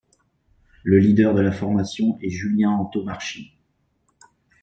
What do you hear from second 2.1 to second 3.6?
est Julien Antomarchi.